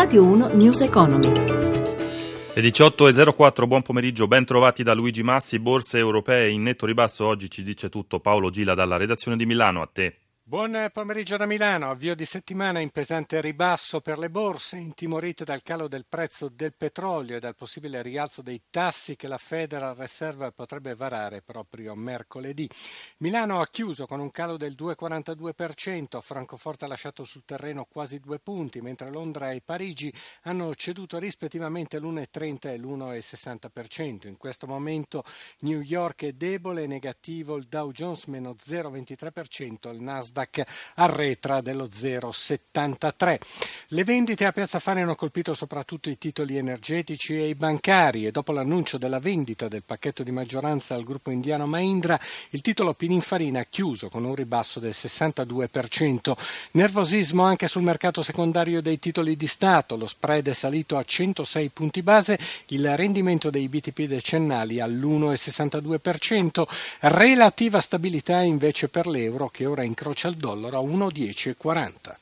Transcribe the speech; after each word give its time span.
Radio 0.00 0.22
1 0.22 0.54
News 0.54 0.80
Economy. 0.82 1.26
Le 1.26 2.62
18.04, 2.62 3.66
buon 3.66 3.82
pomeriggio, 3.82 4.28
ben 4.28 4.44
trovati 4.44 4.84
da 4.84 4.94
Luigi 4.94 5.24
Massi, 5.24 5.58
borse 5.58 5.98
europee 5.98 6.50
in 6.50 6.62
netto 6.62 6.86
ribasso, 6.86 7.26
oggi 7.26 7.50
ci 7.50 7.64
dice 7.64 7.88
tutto 7.88 8.20
Paolo 8.20 8.48
Gila 8.48 8.74
dalla 8.74 8.96
redazione 8.96 9.36
di 9.36 9.44
Milano, 9.44 9.82
a 9.82 9.88
te. 9.92 10.27
Buon 10.48 10.88
pomeriggio 10.94 11.36
da 11.36 11.44
Milano, 11.44 11.90
avvio 11.90 12.14
di 12.14 12.24
settimana 12.24 12.80
in 12.80 12.88
pesante 12.88 13.38
ribasso 13.42 14.00
per 14.00 14.18
le 14.18 14.30
borse, 14.30 14.78
intimorite 14.78 15.44
dal 15.44 15.62
calo 15.62 15.88
del 15.88 16.06
prezzo 16.08 16.48
del 16.48 16.72
petrolio 16.74 17.36
e 17.36 17.38
dal 17.38 17.54
possibile 17.54 18.00
rialzo 18.00 18.40
dei 18.40 18.62
tassi 18.70 19.14
che 19.14 19.28
la 19.28 19.36
Federal 19.36 19.94
Reserve 19.94 20.52
potrebbe 20.52 20.94
varare 20.94 21.42
proprio 21.42 21.94
mercoledì. 21.94 22.66
Milano 23.18 23.60
ha 23.60 23.66
chiuso 23.66 24.06
con 24.06 24.20
un 24.20 24.30
calo 24.30 24.56
del 24.56 24.72
2,42%, 24.72 26.18
Francoforte 26.22 26.86
ha 26.86 26.88
lasciato 26.88 27.24
sul 27.24 27.44
terreno 27.44 27.84
quasi 27.84 28.18
due 28.18 28.38
punti, 28.38 28.80
mentre 28.80 29.10
Londra 29.10 29.50
e 29.50 29.60
Parigi 29.62 30.10
hanno 30.44 30.74
ceduto 30.74 31.18
rispettivamente 31.18 31.98
l'1,30 31.98 32.68
e 32.68 32.78
l'1,60%. 32.78 34.26
In 34.28 34.38
questo 34.38 34.66
momento 34.66 35.24
New 35.58 35.82
York 35.82 36.24
è 36.24 36.32
debole, 36.32 36.86
negativo 36.86 37.56
il 37.56 37.66
Dow 37.66 37.92
Jones 37.92 38.24
meno 38.24 38.54
0,23%, 38.58 39.92
il 39.92 40.00
Nasdaq 40.00 40.36
Nasdaq 40.38 40.62
arretra 40.94 41.60
dello 41.60 41.86
0,73. 41.86 43.38
Le 43.88 44.04
vendite 44.04 44.44
a 44.44 44.52
Piazza 44.52 44.78
Fani 44.78 45.02
hanno 45.02 45.16
colpito 45.16 45.54
soprattutto 45.54 46.10
i 46.10 46.18
titoli 46.18 46.56
energetici 46.56 47.34
e 47.34 47.48
i 47.48 47.54
bancari 47.54 48.26
e 48.26 48.30
dopo 48.30 48.52
l'annuncio 48.52 48.98
della 48.98 49.18
vendita 49.18 49.66
del 49.68 49.82
pacchetto 49.84 50.22
di 50.22 50.30
maggioranza 50.30 50.94
al 50.94 51.02
gruppo 51.04 51.30
indiano 51.30 51.66
Mahindra, 51.66 52.20
il 52.50 52.60
titolo 52.60 52.94
Pininfarina 52.94 53.60
ha 53.60 53.66
chiuso 53.68 54.08
con 54.08 54.24
un 54.24 54.34
ribasso 54.34 54.78
del 54.80 54.94
62%. 54.94 56.32
Nervosismo 56.72 57.42
anche 57.42 57.66
sul 57.66 57.82
mercato 57.82 58.22
secondario 58.22 58.80
dei 58.80 58.98
titoli 58.98 59.36
di 59.36 59.46
Stato, 59.46 59.96
lo 59.96 60.06
spread 60.06 60.48
è 60.48 60.54
salito 60.54 60.96
a 60.96 61.04
106 61.04 61.68
punti 61.70 62.02
base, 62.02 62.38
il 62.66 62.96
rendimento 62.96 63.50
dei 63.50 63.68
BTP 63.68 64.02
decennali 64.02 64.80
all'1,62%, 64.80 66.64
relativa 67.00 67.80
stabilità 67.80 68.42
invece 68.42 68.88
per 68.88 69.06
l'euro 69.06 69.48
che 69.48 69.66
ora 69.66 69.82
incrocia 69.82 70.27
al 70.28 70.34
dollaro 70.34 70.78
a 70.78 70.82
1,1040. 70.82 72.16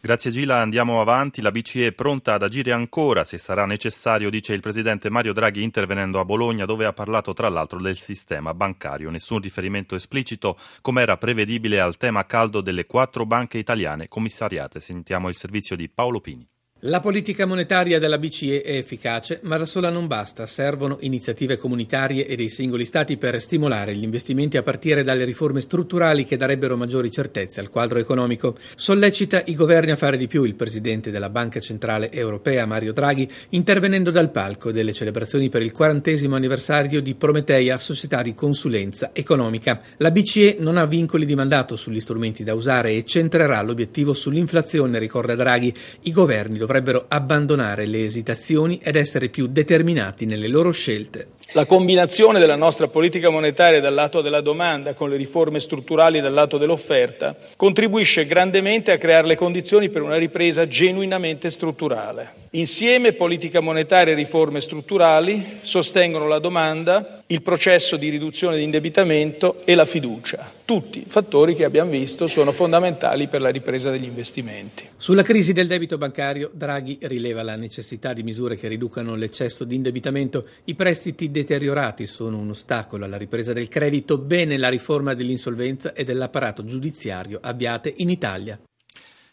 Grazie 0.00 0.30
Gila, 0.30 0.60
andiamo 0.60 1.00
avanti. 1.00 1.40
La 1.42 1.50
BCE 1.50 1.88
è 1.88 1.92
pronta 1.92 2.34
ad 2.34 2.42
agire 2.42 2.70
ancora 2.70 3.24
se 3.24 3.36
sarà 3.36 3.66
necessario, 3.66 4.30
dice 4.30 4.54
il 4.54 4.60
presidente 4.60 5.10
Mario 5.10 5.32
Draghi 5.32 5.62
intervenendo 5.62 6.20
a 6.20 6.24
Bologna 6.24 6.64
dove 6.66 6.86
ha 6.86 6.92
parlato 6.92 7.34
tra 7.34 7.48
l'altro 7.48 7.80
del 7.80 7.98
sistema 7.98 8.54
bancario. 8.54 9.10
Nessun 9.10 9.40
riferimento 9.40 9.96
esplicito 9.96 10.56
come 10.82 11.02
era 11.02 11.16
prevedibile 11.16 11.80
al 11.80 11.96
tema 11.96 12.24
caldo 12.26 12.60
delle 12.60 12.86
quattro 12.86 13.26
banche 13.26 13.58
italiane 13.58 14.06
commissariate. 14.06 14.78
Sentiamo 14.78 15.28
il 15.28 15.34
servizio 15.34 15.74
di 15.74 15.88
Paolo 15.88 16.20
Pini. 16.20 16.48
La 16.82 17.00
politica 17.00 17.44
monetaria 17.44 17.98
della 17.98 18.18
BCE 18.18 18.62
è 18.62 18.76
efficace, 18.76 19.40
ma 19.42 19.56
da 19.56 19.64
sola 19.64 19.90
non 19.90 20.06
basta. 20.06 20.46
Servono 20.46 20.98
iniziative 21.00 21.56
comunitarie 21.56 22.24
e 22.24 22.36
dei 22.36 22.48
singoli 22.48 22.84
Stati 22.84 23.16
per 23.16 23.40
stimolare 23.42 23.96
gli 23.96 24.04
investimenti 24.04 24.56
a 24.56 24.62
partire 24.62 25.02
dalle 25.02 25.24
riforme 25.24 25.60
strutturali 25.60 26.24
che 26.24 26.36
darebbero 26.36 26.76
maggiori 26.76 27.10
certezze 27.10 27.58
al 27.58 27.68
quadro 27.68 27.98
economico. 27.98 28.56
Sollecita 28.76 29.42
i 29.46 29.56
governi 29.56 29.90
a 29.90 29.96
fare 29.96 30.16
di 30.16 30.28
più 30.28 30.44
il 30.44 30.54
presidente 30.54 31.10
della 31.10 31.30
Banca 31.30 31.58
Centrale 31.58 32.12
Europea, 32.12 32.64
Mario 32.64 32.92
Draghi, 32.92 33.28
intervenendo 33.48 34.12
dal 34.12 34.30
palco 34.30 34.70
delle 34.70 34.92
celebrazioni 34.92 35.48
per 35.48 35.62
il 35.62 35.72
quarantesimo 35.72 36.36
anniversario 36.36 37.02
di 37.02 37.16
Prometeia, 37.16 37.76
società 37.76 38.22
di 38.22 38.34
consulenza 38.34 39.10
economica. 39.12 39.82
La 39.96 40.12
BCE 40.12 40.58
non 40.60 40.76
ha 40.76 40.86
vincoli 40.86 41.26
di 41.26 41.34
mandato 41.34 41.74
sugli 41.74 41.98
strumenti 41.98 42.44
da 42.44 42.54
usare 42.54 42.92
e 42.92 43.04
centrerà 43.04 43.60
l'obiettivo 43.62 44.14
sull'inflazione, 44.14 45.00
ricorda 45.00 45.34
Draghi. 45.34 45.74
I 46.02 46.12
governi 46.12 46.66
dovrebbero 46.68 47.06
abbandonare 47.08 47.86
le 47.86 48.04
esitazioni 48.04 48.78
ed 48.82 48.96
essere 48.96 49.30
più 49.30 49.46
determinati 49.46 50.26
nelle 50.26 50.48
loro 50.48 50.70
scelte. 50.70 51.28
La 51.52 51.64
combinazione 51.64 52.38
della 52.38 52.56
nostra 52.56 52.88
politica 52.88 53.30
monetaria 53.30 53.80
dal 53.80 53.94
lato 53.94 54.20
della 54.20 54.42
domanda 54.42 54.92
con 54.92 55.08
le 55.08 55.16
riforme 55.16 55.60
strutturali 55.60 56.20
dal 56.20 56.34
lato 56.34 56.58
dell'offerta 56.58 57.34
contribuisce 57.56 58.26
grandemente 58.26 58.92
a 58.92 58.98
creare 58.98 59.26
le 59.26 59.36
condizioni 59.36 59.88
per 59.88 60.02
una 60.02 60.16
ripresa 60.16 60.68
genuinamente 60.68 61.48
strutturale. 61.48 62.46
Insieme 62.50 63.12
politica 63.12 63.60
monetaria 63.60 64.12
e 64.12 64.16
riforme 64.16 64.60
strutturali 64.60 65.58
sostengono 65.62 66.28
la 66.28 66.38
domanda, 66.38 67.22
il 67.28 67.40
processo 67.40 67.96
di 67.96 68.10
riduzione 68.10 68.56
di 68.56 68.62
indebitamento 68.62 69.62
e 69.64 69.74
la 69.74 69.86
fiducia. 69.86 70.52
Tutti 70.64 71.04
fattori 71.06 71.54
che 71.54 71.64
abbiamo 71.64 71.90
visto 71.90 72.26
sono 72.26 72.52
fondamentali 72.52 73.26
per 73.26 73.40
la 73.40 73.48
ripresa 73.48 73.90
degli 73.90 74.04
investimenti. 74.04 74.86
Sulla 74.96 75.22
crisi 75.22 75.54
del 75.54 75.66
debito 75.66 75.96
bancario, 75.96 76.50
Draghi 76.58 76.98
rileva 77.02 77.42
la 77.42 77.56
necessità 77.56 78.12
di 78.12 78.22
misure 78.22 78.56
che 78.56 78.68
riducano 78.68 79.14
l'eccesso 79.14 79.64
di 79.64 79.76
indebitamento. 79.76 80.46
I 80.64 80.74
prestiti 80.74 81.30
deteriorati 81.30 82.04
sono 82.04 82.36
un 82.36 82.50
ostacolo 82.50 83.06
alla 83.06 83.16
ripresa 83.16 83.54
del 83.54 83.68
credito, 83.68 84.18
bene 84.18 84.58
la 84.58 84.68
riforma 84.68 85.14
dell'insolvenza 85.14 85.94
e 85.94 86.04
dell'apparato 86.04 86.64
giudiziario 86.64 87.38
avviate 87.40 87.94
in 87.96 88.10
Italia. 88.10 88.60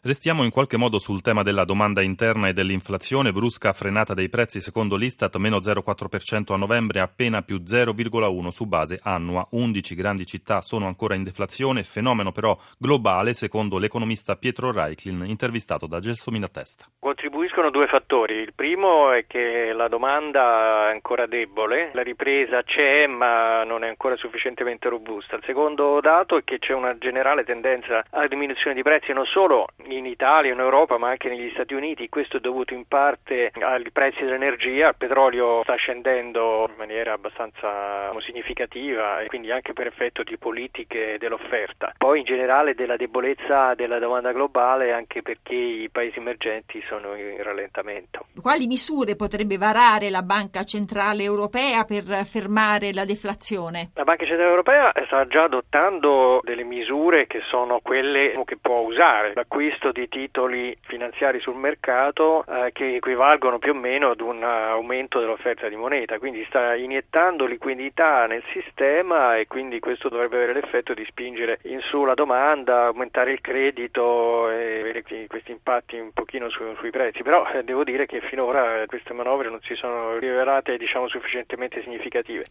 Restiamo 0.05 0.43
in 0.43 0.51
qualche 0.51 0.77
modo 0.77 0.99
sul 0.99 1.23
tema 1.23 1.41
della 1.41 1.65
domanda 1.65 2.03
interna 2.03 2.47
e 2.47 2.53
dell'inflazione, 2.53 3.31
brusca 3.31 3.73
frenata 3.73 4.13
dei 4.13 4.29
prezzi 4.29 4.61
secondo 4.61 4.97
l'Istat, 4.97 5.35
meno 5.37 5.57
0,4% 5.57 6.53
a 6.53 6.57
novembre, 6.57 6.99
appena 6.99 7.41
più 7.41 7.55
0,1% 7.55 8.49
su 8.49 8.67
base 8.67 8.99
annua. 9.01 9.47
11 9.49 9.95
grandi 9.95 10.27
città 10.27 10.61
sono 10.61 10.85
ancora 10.85 11.15
in 11.15 11.23
deflazione, 11.23 11.81
fenomeno 11.81 12.31
però 12.31 12.55
globale 12.77 13.33
secondo 13.33 13.79
l'economista 13.79 14.35
Pietro 14.35 14.71
Reiklin, 14.71 15.23
intervistato 15.25 15.87
da 15.87 15.99
Gelsomina 15.99 16.49
Testa. 16.49 16.85
Contribuiscono 16.99 17.71
due 17.71 17.87
fattori, 17.87 18.35
il 18.35 18.53
primo 18.53 19.11
è 19.11 19.25
che 19.25 19.73
la 19.73 19.87
domanda 19.87 20.89
è 20.89 20.91
ancora 20.91 21.25
debole, 21.25 21.89
la 21.95 22.03
ripresa 22.03 22.61
c'è 22.61 23.07
ma 23.07 23.63
non 23.63 23.83
è 23.83 23.87
ancora 23.87 24.15
sufficientemente 24.17 24.87
robusta. 24.87 25.37
Il 25.37 25.43
secondo 25.47 25.99
dato 25.99 26.37
è 26.37 26.43
che 26.43 26.59
c'è 26.59 26.73
una 26.73 26.95
generale 26.99 27.43
tendenza 27.43 28.05
alla 28.11 28.27
diminuzione 28.27 28.75
di 28.75 28.83
prezzi 28.83 29.11
non 29.11 29.25
solo 29.25 29.65
in 29.77 29.94
Italia, 30.05 30.51
in 30.51 30.59
Europa, 30.59 30.97
ma 30.97 31.09
anche 31.09 31.29
negli 31.29 31.49
Stati 31.51 31.73
Uniti. 31.73 32.09
Questo 32.09 32.37
è 32.37 32.39
dovuto 32.39 32.73
in 32.73 32.85
parte 32.85 33.51
ai 33.53 33.91
prezzi 33.91 34.23
dell'energia. 34.23 34.89
Il 34.89 34.95
petrolio 34.97 35.61
sta 35.63 35.75
scendendo 35.75 36.65
in 36.69 36.75
maniera 36.77 37.13
abbastanza 37.13 38.11
significativa 38.19 39.21
e 39.21 39.27
quindi 39.27 39.51
anche 39.51 39.73
per 39.73 39.87
effetto 39.87 40.23
di 40.23 40.37
politiche 40.37 41.17
dell'offerta. 41.19 41.93
Poi 41.97 42.19
in 42.19 42.25
generale 42.25 42.73
della 42.73 42.97
debolezza 42.97 43.73
della 43.75 43.99
domanda 43.99 44.31
globale 44.31 44.91
anche 44.91 45.21
perché 45.21 45.55
i 45.55 45.89
paesi 45.89 46.19
emergenti 46.19 46.83
sono 46.87 47.15
in 47.15 47.41
rallentamento. 47.41 48.25
Quali 48.41 48.67
misure 48.67 49.15
potrebbe 49.15 49.57
varare 49.57 50.09
la 50.09 50.21
Banca 50.21 50.63
Centrale 50.63 51.23
Europea 51.23 51.83
per 51.83 52.03
fermare 52.25 52.91
la 52.93 53.05
deflazione? 53.05 53.91
La 53.93 54.03
Banca 54.03 54.25
Centrale 54.25 54.49
Europea 54.49 54.91
sta 55.05 55.27
già 55.27 55.43
adottando 55.43 56.41
delle 56.43 56.63
misure 56.63 57.27
che 57.27 57.41
sono 57.49 57.79
quelle 57.81 58.33
che 58.45 58.57
può 58.57 58.79
usare. 58.79 59.33
L'acquisto 59.35 59.75
acquisto 59.75 59.91
di 59.91 60.07
titoli 60.07 60.77
finanziari 60.81 61.39
sul 61.39 61.55
mercato 61.55 62.45
eh, 62.45 62.71
che 62.71 62.95
equivalgono 62.95 63.59
più 63.59 63.71
o 63.71 63.75
meno 63.75 64.11
ad 64.11 64.21
un 64.21 64.43
aumento 64.43 65.19
dell'offerta 65.19 65.67
di 65.67 65.75
moneta, 65.75 66.19
quindi 66.19 66.43
sta 66.47 66.75
iniettando 66.75 67.45
liquidità 67.45 68.25
nel 68.27 68.43
sistema 68.51 69.37
e 69.37 69.47
quindi 69.47 69.79
questo 69.79 70.09
dovrebbe 70.09 70.37
avere 70.37 70.53
l'effetto 70.53 70.93
di 70.93 71.05
spingere 71.05 71.59
in 71.63 71.79
su 71.81 72.03
la 72.03 72.13
domanda, 72.13 72.85
aumentare 72.85 73.31
il 73.31 73.41
credito 73.41 74.49
e 74.49 74.79
avere 74.79 75.03
questi 75.27 75.51
impatti 75.51 75.97
un 75.97 76.11
pochino 76.13 76.49
su, 76.49 76.63
sui 76.77 76.91
prezzi, 76.91 77.23
però 77.23 77.47
eh, 77.47 77.63
devo 77.63 77.83
dire 77.83 78.05
che 78.05 78.21
finora 78.21 78.83
queste 78.87 79.13
manovre 79.13 79.49
non 79.49 79.59
si 79.61 79.75
sono 79.75 80.17
rivelate 80.17 80.77
diciamo, 80.77 81.07
sufficientemente 81.07 81.81
significative. 81.81 82.43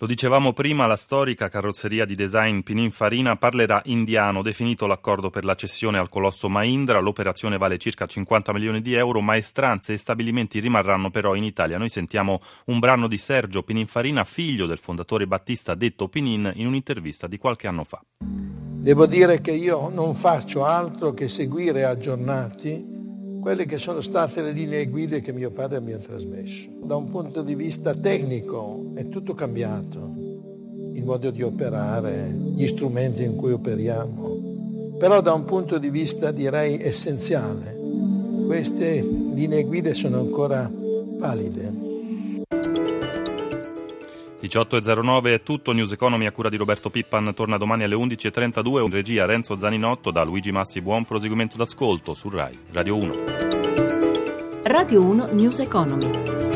Lo 0.00 0.06
dicevamo 0.06 0.54
prima, 0.54 0.86
la 0.86 0.96
storica 0.96 1.50
carrozzeria 1.50 1.99
di 2.04 2.14
design 2.14 2.60
Pininfarina 2.60 3.36
parlerà 3.36 3.80
indiano, 3.86 4.42
definito 4.42 4.86
l'accordo 4.86 5.30
per 5.30 5.44
la 5.44 5.54
cessione 5.54 5.98
al 5.98 6.08
colosso 6.08 6.48
Mahindra. 6.48 7.00
L'operazione 7.00 7.58
vale 7.58 7.78
circa 7.78 8.06
50 8.06 8.52
milioni 8.52 8.80
di 8.80 8.94
euro, 8.94 9.20
maestranze 9.20 9.92
e 9.92 9.96
stabilimenti 9.96 10.60
rimarranno 10.60 11.10
però 11.10 11.34
in 11.34 11.44
Italia. 11.44 11.78
Noi 11.78 11.88
sentiamo 11.88 12.40
un 12.66 12.78
brano 12.78 13.08
di 13.08 13.18
Sergio 13.18 13.62
Pininfarina, 13.62 14.24
figlio 14.24 14.66
del 14.66 14.78
fondatore 14.78 15.26
Battista 15.26 15.74
detto 15.74 16.08
Pinin, 16.08 16.52
in 16.54 16.66
un'intervista 16.66 17.26
di 17.26 17.38
qualche 17.38 17.66
anno 17.66 17.84
fa. 17.84 18.00
Devo 18.20 19.06
dire 19.06 19.40
che 19.40 19.52
io 19.52 19.88
non 19.90 20.14
faccio 20.14 20.64
altro 20.64 21.12
che 21.12 21.28
seguire 21.28 21.84
aggiornati 21.84 22.98
quelle 23.40 23.64
che 23.64 23.78
sono 23.78 24.00
state 24.00 24.42
le 24.42 24.52
linee 24.52 24.86
guida 24.86 25.18
che 25.18 25.32
mio 25.32 25.50
padre 25.50 25.80
mi 25.80 25.92
ha 25.92 25.98
trasmesso. 25.98 26.70
Da 26.82 26.94
un 26.94 27.08
punto 27.08 27.42
di 27.42 27.54
vista 27.54 27.94
tecnico 27.94 28.92
è 28.94 29.08
tutto 29.08 29.34
cambiato, 29.34 30.12
il 31.00 31.06
modo 31.06 31.30
di 31.30 31.42
operare, 31.42 32.30
gli 32.54 32.66
strumenti 32.66 33.24
in 33.24 33.34
cui 33.34 33.52
operiamo, 33.52 34.96
però 34.98 35.22
da 35.22 35.32
un 35.32 35.44
punto 35.44 35.78
di 35.78 35.88
vista 35.88 36.30
direi 36.30 36.80
essenziale, 36.82 37.74
queste 38.46 39.00
linee 39.00 39.64
guida 39.64 39.94
sono 39.94 40.18
ancora 40.18 40.70
valide. 40.70 41.88
18.09 44.40 45.24
è 45.34 45.42
tutto, 45.42 45.72
News 45.72 45.92
Economy 45.92 46.26
a 46.26 46.32
cura 46.32 46.48
di 46.48 46.56
Roberto 46.56 46.90
Pippan 46.90 47.32
torna 47.34 47.56
domani 47.56 47.84
alle 47.84 47.94
11.32, 47.94 48.84
in 48.84 48.90
regia 48.90 49.24
Renzo 49.24 49.58
Zaninotto 49.58 50.10
da 50.10 50.22
Luigi 50.22 50.52
Massi, 50.52 50.80
buon 50.82 51.04
proseguimento 51.04 51.56
d'ascolto 51.56 52.14
su 52.14 52.28
RAI 52.28 52.58
Radio 52.72 52.96
1. 52.96 53.12
Radio 54.64 55.02
1 55.02 55.28
News 55.32 55.60
Economy. 55.60 56.49